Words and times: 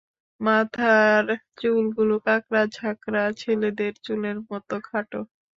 মাথার 0.41 1.25
চুলগুলা 1.57 2.17
কাঁকড়া 2.25 2.63
ঝাকড়া, 2.75 3.23
ছেলেদের 3.41 3.93
চুলের 4.05 4.37
মতো 4.49 4.75
খাটো। 4.87 5.21